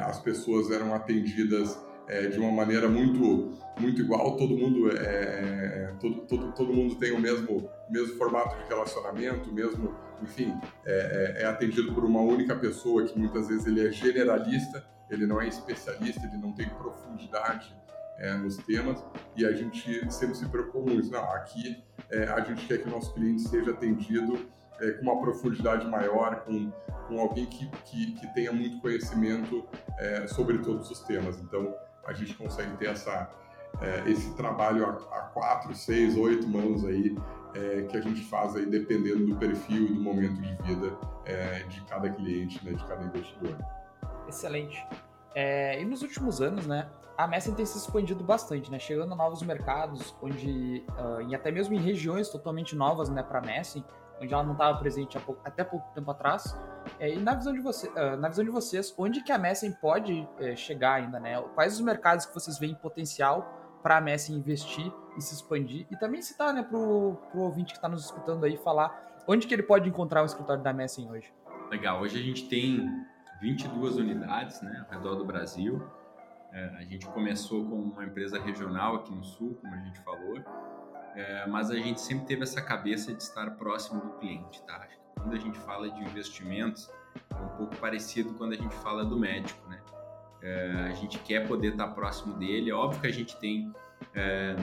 [0.05, 5.93] as pessoas eram atendidas é, de uma maneira muito muito igual todo mundo é, é,
[6.01, 10.55] todo, todo, todo mundo tem o mesmo mesmo formato de relacionamento mesmo enfim
[10.87, 15.27] é, é, é, atendido por uma única pessoa que muitas vezes ele é generalista ele
[15.27, 17.75] não é especialista, ele não tem profundidade
[18.19, 19.03] é, nos temas
[19.37, 21.11] e a gente sempre se preocupa muito.
[21.11, 24.39] Não, aqui é, a gente quer que o nosso cliente seja atendido
[24.81, 26.71] é, com uma profundidade maior, com,
[27.09, 29.65] com alguém que, que, que tenha muito conhecimento
[29.99, 31.41] é, sobre todos os temas.
[31.41, 31.75] Então,
[32.07, 33.31] a gente consegue ter essa,
[33.81, 37.17] é, esse trabalho a, a, quatro, seis, oito mãos aí,
[37.55, 41.61] é, que a gente faz aí dependendo do perfil e do momento de vida é,
[41.65, 43.57] de cada cliente, né, de cada investidor.
[44.29, 44.85] Excelente.
[45.35, 49.17] É, e nos últimos anos, né, a Messen tem se expandido bastante, né, chegando a
[49.17, 53.85] novos mercados, onde, uh, e até mesmo em regiões totalmente novas, né, para a Messen,
[54.25, 56.57] onde ela não estava presente pouco, até pouco tempo atrás.
[56.99, 59.73] É, e na visão, de você, uh, na visão de vocês, onde que a Messen
[59.73, 61.41] pode uh, chegar ainda, né?
[61.55, 65.87] Quais os mercados que vocês veem potencial para a Messen investir e se expandir?
[65.91, 69.55] E também citar, né, para o ouvinte que está nos escutando aí, falar onde que
[69.55, 71.33] ele pode encontrar o escritório da Messen hoje.
[71.71, 72.89] Legal, hoje a gente tem
[73.41, 75.83] 22 unidades, né, ao redor do Brasil.
[76.53, 80.37] É, a gente começou com uma empresa regional aqui no Sul, como a gente falou,
[81.15, 84.87] é, mas a gente sempre teve essa cabeça de estar próximo do cliente, tá?
[85.15, 86.91] Quando a gente fala de investimentos,
[87.31, 89.81] é um pouco parecido quando a gente fala do médico, né?
[90.43, 92.71] É, a gente quer poder estar próximo dele.
[92.71, 93.73] É óbvio que a gente tem
[94.15, 94.57] é,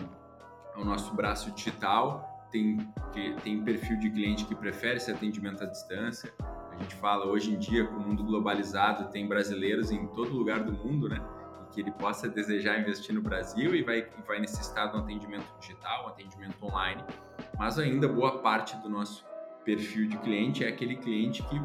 [0.76, 2.78] o nosso braço digital, tem,
[3.44, 6.32] tem perfil de cliente que prefere esse atendimento à distância.
[6.72, 10.64] A gente fala hoje em dia, com o mundo globalizado, tem brasileiros em todo lugar
[10.64, 11.22] do mundo, né?
[11.71, 16.05] Que ele possa desejar investir no Brasil e vai, vai necessitar de um atendimento digital,
[16.05, 17.03] um atendimento online.
[17.57, 19.25] Mas ainda boa parte do nosso
[19.63, 21.60] perfil de cliente é aquele cliente que,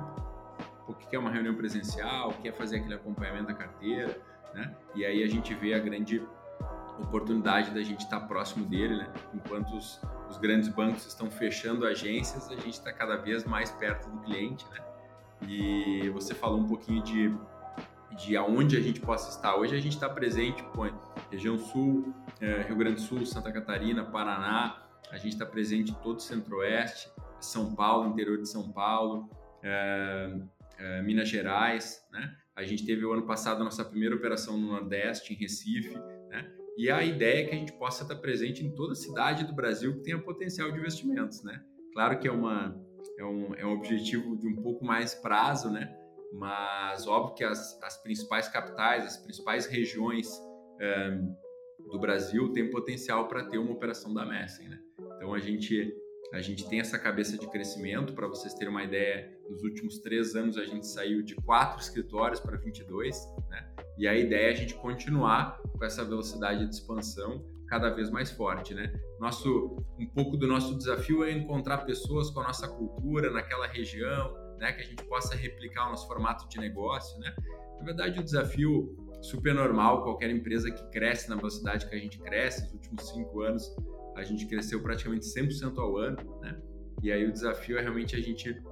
[0.98, 4.20] que quer uma reunião presencial, quer fazer aquele acompanhamento da carteira,
[4.54, 4.74] né?
[4.94, 6.22] E aí a gente vê a grande
[6.98, 9.12] oportunidade da gente estar próximo dele, né?
[9.34, 14.08] Enquanto os, os grandes bancos estão fechando agências, a gente está cada vez mais perto
[14.08, 14.80] do cliente, né?
[15.46, 17.34] E você falou um pouquinho de
[18.16, 19.57] de aonde a gente possa estar.
[19.57, 20.83] Hoje a gente está presente, pô,
[21.31, 25.94] região sul, é, Rio Grande do Sul, Santa Catarina, Paraná, a gente está presente em
[25.94, 29.29] todo o centro-oeste, São Paulo, interior de São Paulo,
[29.62, 30.38] é,
[30.79, 32.37] é, Minas Gerais, né?
[32.55, 35.94] A gente teve o ano passado a nossa primeira operação no Nordeste, em Recife,
[36.31, 36.50] né?
[36.76, 39.94] E a ideia é que a gente possa estar presente em toda cidade do Brasil
[39.94, 41.62] que tenha potencial de investimentos, né?
[41.92, 42.79] Claro que é, uma,
[43.18, 45.94] é, um, é um objetivo de um pouco mais prazo, né?
[46.32, 50.28] Mas óbvio que as, as principais capitais, as principais regiões
[50.80, 51.18] é,
[51.90, 54.78] do Brasil têm potencial para ter uma operação da Messen, né?
[55.16, 55.94] Então a gente
[56.32, 58.12] a gente tem essa cabeça de crescimento.
[58.12, 62.40] Para vocês terem uma ideia, nos últimos três anos a gente saiu de quatro escritórios
[62.40, 63.16] para 22,
[63.48, 63.72] né?
[63.96, 68.30] E a ideia é a gente continuar com essa velocidade de expansão cada vez mais
[68.30, 68.92] forte, né?
[69.20, 74.34] Nosso um pouco do nosso desafio é encontrar pessoas com a nossa cultura naquela região,
[74.58, 77.34] né, que a gente possa replicar o nosso formato de negócio, né?
[77.78, 82.18] Na verdade, o desafio super normal, qualquer empresa que cresce na velocidade que a gente
[82.18, 83.74] cresce, nos últimos cinco anos
[84.16, 86.58] a gente cresceu praticamente 100% ao ano, né?
[87.02, 88.62] E aí o desafio é realmente a gente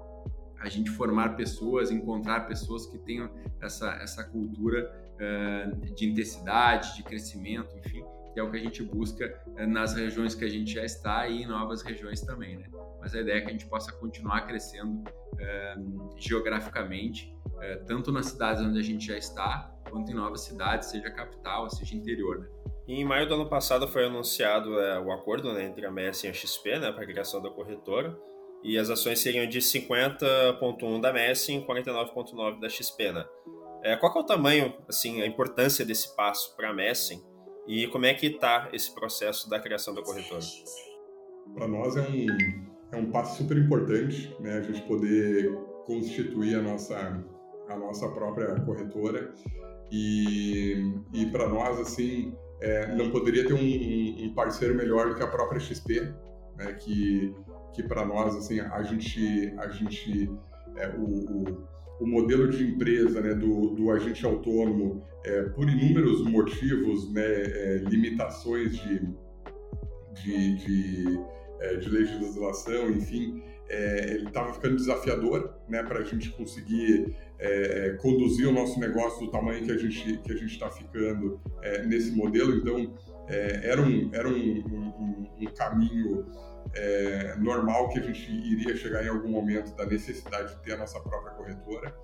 [0.58, 7.02] a gente formar pessoas, encontrar pessoas que tenham essa, essa cultura uh, de intensidade, de
[7.02, 8.02] crescimento, enfim,
[8.34, 11.26] que é o que a gente busca uh, nas regiões que a gente já está
[11.28, 12.66] e em novas regiões também, né?
[13.00, 15.04] Mas a ideia é que a gente possa continuar crescendo
[15.38, 15.74] é,
[16.16, 21.10] geograficamente, é, tanto nas cidades onde a gente já está, quanto em novas cidades, seja
[21.10, 22.40] capital, seja interior.
[22.40, 22.48] Né?
[22.88, 26.28] Em maio do ano passado foi anunciado é, o acordo né, entre a MES e
[26.28, 28.18] a XP né, para a criação da corretora,
[28.62, 33.12] e as ações seriam de 50,1 da MES e 49,9 da XP.
[33.12, 33.24] Né?
[33.82, 37.22] É, qual é o tamanho, assim, a importância desse passo para a Messen
[37.66, 40.42] e como é que está esse processo da criação da corretora?
[41.54, 42.26] Para nós é um,
[42.92, 44.58] é um passo super importante, né?
[44.58, 45.52] A gente poder
[45.86, 47.24] constituir a nossa
[47.68, 49.32] a nossa própria corretora
[49.90, 55.22] e, e para nós assim é, não poderia ter um, um, parceiro melhor do que
[55.22, 56.12] a própria XP,
[56.56, 56.72] né?
[56.74, 57.34] Que
[57.72, 60.30] que para nós assim a gente a gente
[60.76, 61.68] é, o, o,
[62.00, 67.82] o, modelo de empresa né, do, do agente autônomo é, por inúmeros motivos né, é,
[67.86, 69.00] limitações de,
[70.14, 71.24] de, de
[71.64, 77.96] é, de legislação, enfim, é, ele estava ficando desafiador né, para a gente conseguir é,
[78.00, 81.86] conduzir o nosso negócio do tamanho que a gente que a gente está ficando é,
[81.86, 82.54] nesse modelo.
[82.56, 82.92] Então
[83.26, 86.26] era um era um, um, um caminho
[86.74, 90.78] é, normal que a gente iria chegar em algum momento da necessidade de ter a
[90.78, 91.94] nossa própria corretora.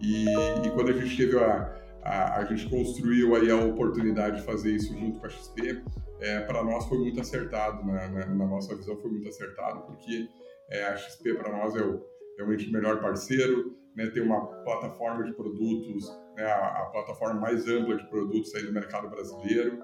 [0.00, 0.26] E,
[0.64, 4.72] e quando a gente teve a, a, a gente construiu aí a oportunidade de fazer
[4.72, 5.82] isso junto com a XP,
[6.20, 8.08] é, para nós foi muito acertado, né?
[8.08, 10.28] na, na, nossa visão foi muito acertado, porque
[10.70, 12.04] é, a XP para nós é o,
[12.36, 14.06] realmente o melhor parceiro, né?
[14.06, 16.08] tem uma plataforma de produtos
[16.38, 19.82] né, a, a, plataforma mais ampla de produtos aí do mercado brasileiro.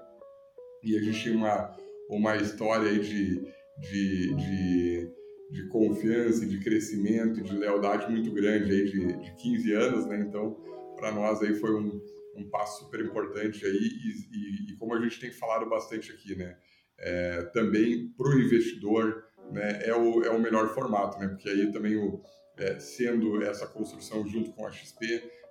[0.81, 1.75] E a gente tinha uma,
[2.09, 3.41] uma história aí de,
[3.79, 5.11] de, de,
[5.51, 10.19] de confiança, de crescimento, de lealdade muito grande aí de, de 15 anos, né?
[10.19, 10.57] Então,
[10.95, 12.01] para nós aí foi um,
[12.35, 16.35] um passo super importante aí e, e, e, como a gente tem falado bastante aqui,
[16.35, 16.57] né?
[16.97, 19.79] É, também para o investidor, né?
[19.83, 21.27] É o, é o melhor formato, né?
[21.27, 22.21] Porque aí também o
[22.57, 25.05] é, sendo essa construção junto com a XP,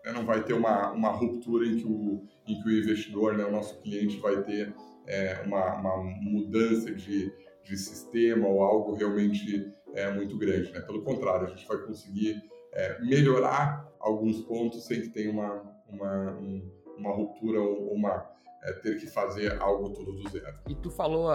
[0.04, 3.44] né, não vai ter uma, uma ruptura em que o, em que o investidor, né,
[3.44, 4.74] o nosso cliente, vai ter
[5.06, 7.32] é, uma, uma mudança de,
[7.64, 10.70] de sistema ou algo realmente é, muito grande.
[10.72, 10.80] Né?
[10.80, 16.32] Pelo contrário, a gente vai conseguir é, melhorar alguns pontos sem que tenha uma, uma,
[16.32, 18.28] um, uma ruptura ou uma
[18.62, 20.54] é, ter que fazer algo tudo do zero.
[20.68, 21.30] E tu falou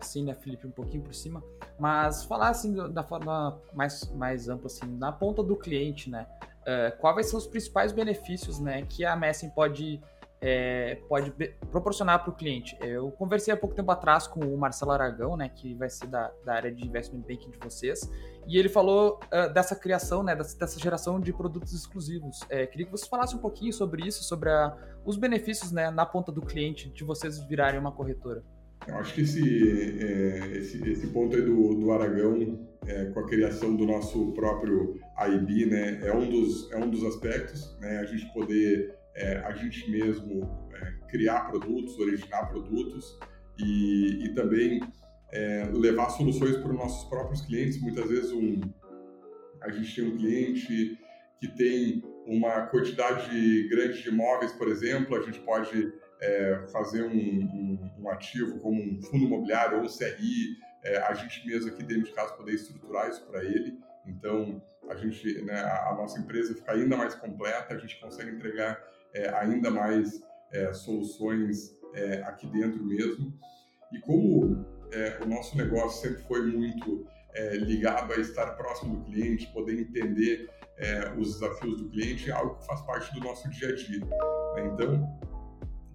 [0.00, 1.42] assim, né, Felipe, um pouquinho por cima,
[1.78, 6.26] mas falar assim da forma mais, mais ampla, assim, na ponta do cliente, né?
[6.60, 10.00] Uh, quais são os principais benefícios, né, que a Messing pode
[10.40, 11.30] é, pode
[11.70, 12.76] proporcionar para o cliente.
[12.80, 16.32] Eu conversei há pouco tempo atrás com o Marcelo Aragão, né, que vai ser da,
[16.44, 18.10] da área de investment banking de vocês,
[18.46, 22.40] e ele falou uh, dessa criação, né, dessa, dessa, geração de produtos exclusivos.
[22.48, 26.06] É, queria que você falasse um pouquinho sobre isso, sobre a, os benefícios né, na
[26.06, 28.42] ponta do cliente de vocês virarem uma corretora.
[28.88, 33.26] Eu acho que esse, é, esse, esse, ponto aí do, do Aragão, é, com a
[33.26, 38.06] criação do nosso próprio IB, né, é um dos, é um dos aspectos, né, a
[38.06, 43.18] gente poder é, a gente mesmo é, criar produtos, originar produtos
[43.58, 44.80] e, e também
[45.32, 47.80] é, levar soluções para os nossos próprios clientes.
[47.80, 48.60] Muitas vezes um,
[49.60, 50.98] a gente tem um cliente
[51.38, 57.16] que tem uma quantidade grande de imóveis, por exemplo, a gente pode é, fazer um,
[57.16, 61.82] um, um, ativo como um fundo imobiliário ou um CRI, é, a gente mesmo aqui
[61.82, 63.78] dentro de casa poder estruturar isso para ele.
[64.06, 68.78] Então, a gente, né, a nossa empresa fica ainda mais completa, a gente consegue entregar
[69.14, 73.32] é, ainda mais é, soluções é, aqui dentro mesmo.
[73.92, 79.04] E como é, o nosso negócio sempre foi muito é, ligado a estar próximo do
[79.04, 83.48] cliente, poder entender é, os desafios do cliente, é algo que faz parte do nosso
[83.50, 84.00] dia a dia.
[84.00, 84.70] Né?
[84.72, 85.20] Então,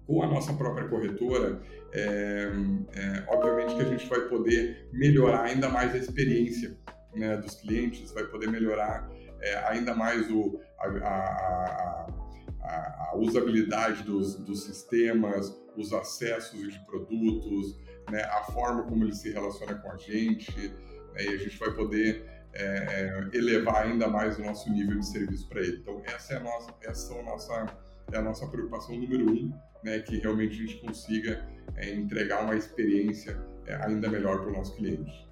[0.06, 1.60] com a nossa própria corretora,
[1.92, 2.50] é,
[2.94, 6.78] é, obviamente que a gente vai poder melhorar ainda mais a experiência
[7.14, 12.06] né, dos clientes, vai poder melhorar é, ainda mais o, a, a, a,
[12.66, 17.78] a usabilidade dos, dos, sistemas, os acessos de produtos,
[18.10, 20.52] né, a forma como ele se relaciona com a gente,
[21.14, 25.06] né, e a gente vai poder é, é, elevar ainda mais o nosso nível de
[25.06, 25.78] serviço para ele.
[25.78, 27.66] Então, essa é a nossa, essa é a nossa,
[28.12, 29.52] é a nossa preocupação número um,
[29.84, 34.52] né, que realmente a gente consiga é, entregar uma experiência é, ainda melhor para o
[34.52, 35.25] nosso cliente.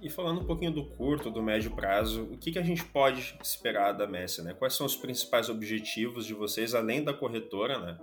[0.00, 3.36] E falando um pouquinho do curto, do médio prazo, o que, que a gente pode
[3.42, 4.54] esperar da Messi, né?
[4.54, 7.98] Quais são os principais objetivos de vocês, além da corretora, né?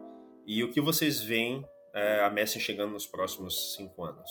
[0.46, 4.30] E o que vocês veem é, a Messi chegando nos próximos cinco anos?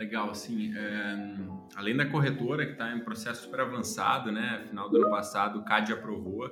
[0.00, 1.16] Legal, assim, é,
[1.76, 4.64] além da corretora, que está em processo super avançado, né?
[4.68, 6.46] Final do ano passado, o CAD aprovou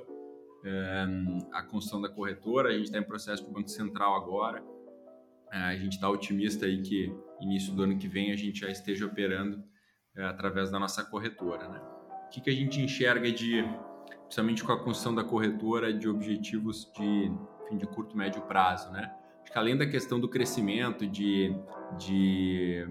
[0.63, 1.05] é,
[1.53, 4.63] a construção da corretora, a gente está em processo com o Banco Central agora.
[5.51, 8.69] É, a gente está otimista aí que início do ano que vem a gente já
[8.69, 9.63] esteja operando
[10.23, 11.67] através da nossa corretora.
[11.67, 11.81] Né?
[12.25, 13.63] O que, que a gente enxerga de,
[14.23, 17.31] principalmente com a construção da corretora, de objetivos de,
[17.63, 18.91] enfim, de curto médio prazo?
[18.91, 19.11] Né?
[19.43, 21.55] Acho que além da questão do crescimento, de,
[21.97, 22.87] de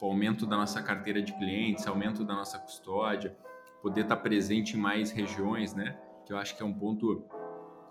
[0.00, 3.36] aumento da nossa carteira de clientes, aumento da nossa custódia,
[3.82, 5.98] poder estar presente em mais regiões, né?
[6.24, 7.24] que eu acho que é um ponto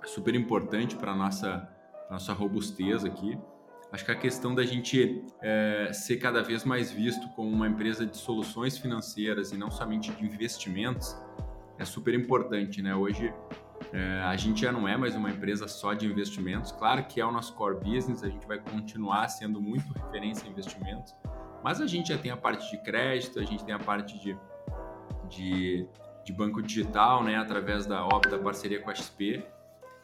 [0.05, 1.69] super importante para a nossa,
[2.09, 3.37] nossa robustez aqui.
[3.91, 8.05] Acho que a questão da gente é, ser cada vez mais visto como uma empresa
[8.05, 11.15] de soluções financeiras e não somente de investimentos
[11.79, 12.93] é super importante, né?
[12.93, 13.33] Hoje
[13.93, 16.73] é, a gente já não é mais uma empresa só de investimentos.
[16.73, 20.51] Claro que é o nosso core business, a gente vai continuar sendo muito referência em
[20.51, 21.15] investimentos,
[21.63, 24.37] mas a gente já tem a parte de crédito, a gente tem a parte de,
[25.29, 25.87] de,
[26.25, 27.37] de banco digital, né?
[27.37, 29.45] Através da, óbvio, da parceria com a XP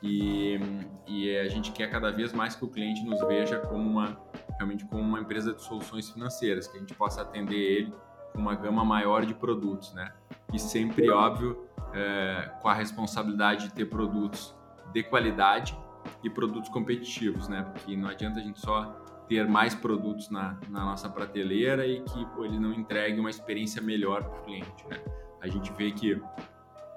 [0.03, 0.59] e,
[1.07, 4.17] e a gente quer cada vez mais que o cliente nos veja como uma
[4.57, 7.93] realmente como uma empresa de soluções financeiras, que a gente possa atender ele
[8.33, 10.11] com uma gama maior de produtos, né?
[10.51, 14.53] E sempre, óbvio, é, com a responsabilidade de ter produtos
[14.91, 15.77] de qualidade
[16.23, 17.63] e produtos competitivos, né?
[17.63, 18.85] Porque não adianta a gente só
[19.27, 23.81] ter mais produtos na, na nossa prateleira e que pô, ele não entregue uma experiência
[23.81, 25.01] melhor para o cliente, né?
[25.41, 26.21] A gente vê que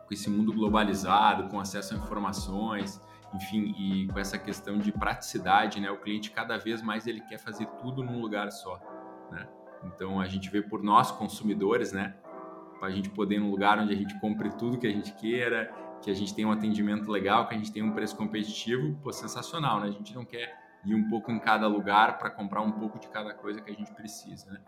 [0.06, 3.00] com esse mundo globalizado, com acesso a informações,
[3.34, 5.90] enfim, e com essa questão de praticidade, né?
[5.90, 8.80] O cliente cada vez mais ele quer fazer tudo num lugar só,
[9.30, 9.48] né?
[9.84, 12.14] Então a gente vê por nós consumidores, né?
[12.78, 15.12] Para a gente poder ir num lugar onde a gente compre tudo que a gente
[15.14, 18.96] queira, que a gente tem um atendimento legal, que a gente tem um preço competitivo,
[19.02, 19.88] pô, sensacional, né?
[19.88, 20.54] A gente não quer
[20.84, 23.74] ir um pouco em cada lugar para comprar um pouco de cada coisa que a
[23.74, 24.60] gente precisa, né?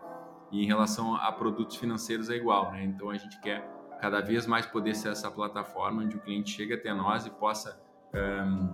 [0.51, 2.83] E em relação a produtos financeiros é igual, né?
[2.83, 6.75] Então a gente quer cada vez mais poder ser essa plataforma onde o cliente chega
[6.75, 7.79] até nós e possa
[8.13, 8.73] um,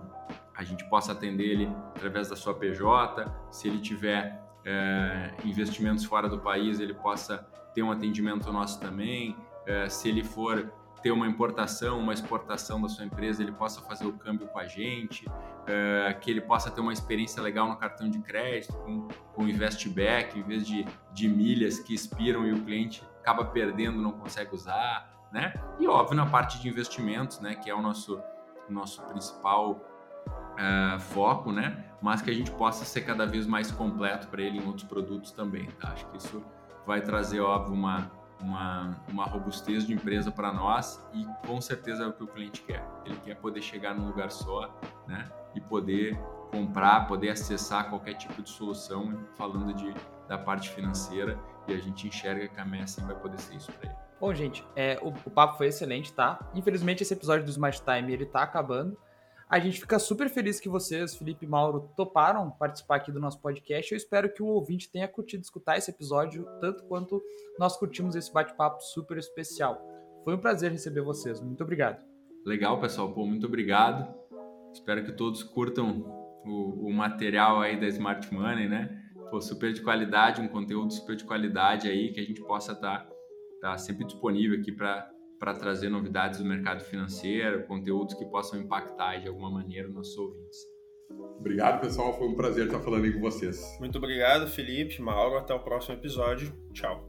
[0.54, 6.28] a gente possa atender ele através da sua PJ, se ele tiver é, investimentos fora
[6.28, 10.72] do país, ele possa ter um atendimento nosso também, é, se ele for
[11.02, 14.66] ter uma importação, uma exportação da sua empresa, ele possa fazer o câmbio com a
[14.66, 15.26] gente,
[15.66, 20.38] é, que ele possa ter uma experiência legal no cartão de crédito, com, com investback,
[20.38, 25.15] em vez de, de milhas que expiram e o cliente acaba perdendo, não consegue usar,
[25.36, 25.52] né?
[25.78, 28.18] E óbvio na parte de investimentos, né, que é o nosso
[28.68, 31.84] nosso principal uh, foco, né?
[32.00, 35.30] Mas que a gente possa ser cada vez mais completo para ele em outros produtos
[35.30, 35.92] também, tá?
[35.92, 36.42] Acho que isso
[36.86, 38.10] vai trazer, óbvio, uma,
[38.40, 42.62] uma, uma robustez de empresa para nós e com certeza é o que o cliente
[42.62, 42.84] quer.
[43.04, 44.74] Ele quer poder chegar num lugar só,
[45.06, 45.28] né?
[45.54, 46.18] E poder
[46.50, 49.94] comprar, poder acessar qualquer tipo de solução, falando de,
[50.26, 53.90] da parte financeira, e a gente enxerga que a Messi vai poder ser isso para
[53.90, 54.05] ele.
[54.18, 56.50] Bom, gente, é, o, o, papo foi excelente, tá?
[56.54, 58.96] Infelizmente, esse episódio do Smart Time ele tá acabando.
[59.48, 63.40] A gente fica super feliz que vocês, Felipe e Mauro, toparam participar aqui do nosso
[63.40, 63.92] podcast.
[63.92, 67.22] Eu espero que o ouvinte tenha curtido escutar esse episódio, tanto quanto
[67.58, 69.80] nós curtimos esse bate-papo super especial.
[70.24, 71.40] Foi um prazer receber vocês.
[71.40, 72.02] Muito obrigado.
[72.44, 73.12] Legal, pessoal.
[73.12, 74.12] Pô, muito obrigado.
[74.72, 79.00] Espero que todos curtam o, o material aí da Smart Money, né?
[79.30, 83.04] Pô, super de qualidade, um conteúdo super de qualidade aí que a gente possa estar
[83.04, 83.15] tá
[83.66, 89.28] está sempre disponível aqui para trazer novidades do mercado financeiro, conteúdos que possam impactar de
[89.28, 90.58] alguma maneira os nossos ouvintes.
[91.38, 92.16] Obrigado, pessoal.
[92.16, 93.76] Foi um prazer estar falando aí com vocês.
[93.78, 95.36] Muito obrigado, Felipe, Mauro.
[95.36, 96.52] Até o próximo episódio.
[96.72, 97.06] Tchau.